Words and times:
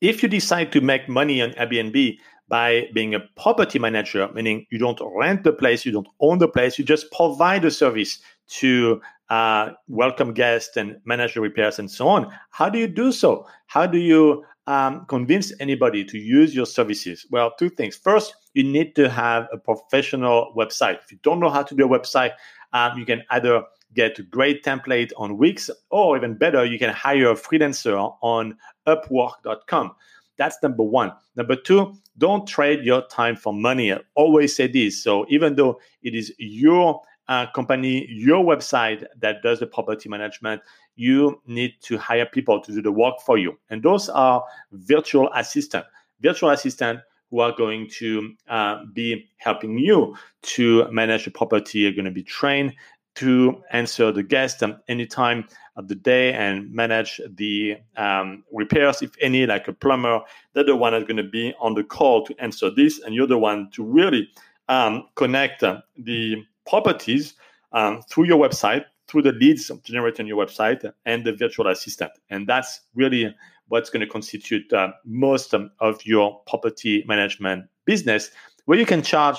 If 0.00 0.22
you 0.22 0.30
decide 0.30 0.72
to 0.72 0.80
make 0.80 1.08
money 1.10 1.42
on 1.42 1.50
Airbnb 1.52 2.18
by 2.48 2.88
being 2.94 3.14
a 3.14 3.20
property 3.36 3.78
manager, 3.78 4.28
meaning 4.32 4.66
you 4.70 4.78
don't 4.78 4.98
rent 5.14 5.44
the 5.44 5.52
place, 5.52 5.84
you 5.84 5.92
don't 5.92 6.08
own 6.20 6.38
the 6.38 6.48
place, 6.48 6.78
you 6.78 6.84
just 6.86 7.12
provide 7.12 7.66
a 7.66 7.70
service 7.70 8.18
to 8.60 9.00
uh, 9.28 9.70
welcome 9.88 10.32
guests 10.32 10.76
and 10.76 10.96
manage 11.04 11.34
the 11.34 11.40
repairs 11.42 11.78
and 11.78 11.90
so 11.90 12.08
on. 12.08 12.32
How 12.50 12.70
do 12.70 12.78
you 12.78 12.88
do 12.88 13.12
so? 13.12 13.46
How 13.66 13.86
do 13.86 13.98
you 13.98 14.42
um, 14.66 15.04
convince 15.06 15.52
anybody 15.60 16.02
to 16.06 16.18
use 16.18 16.54
your 16.54 16.66
services? 16.66 17.26
Well, 17.30 17.52
two 17.58 17.68
things. 17.68 17.94
First, 17.94 18.34
you 18.54 18.64
need 18.64 18.96
to 18.96 19.10
have 19.10 19.48
a 19.52 19.58
professional 19.58 20.54
website. 20.56 20.98
If 21.04 21.12
you 21.12 21.18
don't 21.22 21.40
know 21.40 21.50
how 21.50 21.62
to 21.62 21.74
do 21.74 21.84
a 21.84 21.98
website, 21.98 22.32
um, 22.72 22.98
you 22.98 23.04
can 23.04 23.22
either 23.30 23.64
get 23.94 24.18
a 24.18 24.22
great 24.22 24.64
template 24.64 25.12
on 25.16 25.36
Wix, 25.38 25.70
or 25.90 26.16
even 26.16 26.34
better, 26.34 26.64
you 26.64 26.78
can 26.78 26.90
hire 26.90 27.30
a 27.30 27.34
freelancer 27.34 28.16
on 28.22 28.56
Upwork.com. 28.86 29.92
That's 30.36 30.56
number 30.62 30.82
one. 30.82 31.12
Number 31.36 31.56
two, 31.56 31.94
don't 32.16 32.46
trade 32.46 32.84
your 32.84 33.06
time 33.08 33.36
for 33.36 33.52
money. 33.52 33.92
I 33.92 34.00
always 34.14 34.56
say 34.56 34.66
this. 34.66 35.02
So 35.02 35.26
even 35.28 35.56
though 35.56 35.80
it 36.02 36.14
is 36.14 36.32
your 36.38 37.02
uh, 37.28 37.46
company, 37.54 38.06
your 38.08 38.44
website 38.44 39.04
that 39.20 39.42
does 39.42 39.60
the 39.60 39.66
property 39.66 40.08
management, 40.08 40.62
you 40.96 41.40
need 41.46 41.74
to 41.82 41.98
hire 41.98 42.26
people 42.26 42.60
to 42.60 42.72
do 42.72 42.82
the 42.82 42.92
work 42.92 43.20
for 43.24 43.38
you. 43.38 43.58
And 43.70 43.82
those 43.82 44.08
are 44.08 44.42
virtual 44.72 45.30
assistant. 45.34 45.84
Virtual 46.20 46.50
assistant 46.50 47.00
who 47.30 47.40
are 47.40 47.52
going 47.56 47.88
to 47.88 48.34
uh, 48.48 48.84
be 48.92 49.28
helping 49.36 49.78
you 49.78 50.16
to 50.42 50.90
manage 50.90 51.24
the 51.24 51.30
property 51.30 51.86
are 51.86 51.92
going 51.92 52.04
to 52.04 52.10
be 52.10 52.24
trained 52.24 52.74
to 53.20 53.62
answer 53.70 54.10
the 54.10 54.22
guest 54.22 54.62
um, 54.62 54.80
anytime 54.88 55.46
of 55.76 55.88
the 55.88 55.94
day 55.94 56.32
and 56.32 56.72
manage 56.72 57.20
the 57.36 57.76
um, 57.98 58.42
repairs, 58.50 59.02
if 59.02 59.10
any, 59.20 59.44
like 59.44 59.68
a 59.68 59.74
plumber. 59.74 60.20
They're 60.54 60.64
the 60.64 60.74
one 60.74 60.92
that's 60.92 61.04
going 61.04 61.18
to 61.18 61.22
be 61.22 61.52
on 61.60 61.74
the 61.74 61.84
call 61.84 62.24
to 62.24 62.34
answer 62.38 62.70
this, 62.70 62.98
and 63.00 63.14
you're 63.14 63.26
the 63.26 63.36
one 63.36 63.70
to 63.72 63.84
really 63.84 64.26
um, 64.70 65.04
connect 65.16 65.62
uh, 65.62 65.82
the 65.98 66.36
properties 66.66 67.34
um, 67.72 68.00
through 68.08 68.24
your 68.24 68.38
website, 68.38 68.86
through 69.06 69.22
the 69.22 69.32
leads 69.32 69.70
generated 69.84 70.20
on 70.20 70.26
your 70.26 70.42
website, 70.42 70.90
and 71.04 71.26
the 71.26 71.34
virtual 71.34 71.66
assistant. 71.66 72.12
And 72.30 72.46
that's 72.46 72.80
really 72.94 73.34
what's 73.68 73.90
going 73.90 74.00
to 74.00 74.10
constitute 74.10 74.72
uh, 74.72 74.92
most 75.04 75.52
um, 75.52 75.70
of 75.80 76.06
your 76.06 76.40
property 76.46 77.04
management 77.06 77.66
business, 77.84 78.30
where 78.64 78.78
you 78.78 78.86
can 78.86 79.02
charge 79.02 79.36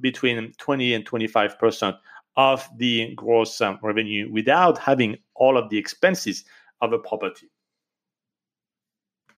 between 0.00 0.52
20 0.58 0.94
and 0.94 1.06
25 1.06 1.58
percent 1.58 1.96
of 2.40 2.66
the 2.78 3.14
gross 3.16 3.60
um, 3.60 3.78
revenue 3.82 4.26
without 4.32 4.78
having 4.78 5.14
all 5.34 5.58
of 5.58 5.68
the 5.68 5.76
expenses 5.76 6.44
of 6.80 6.94
a 6.94 6.98
property. 6.98 7.50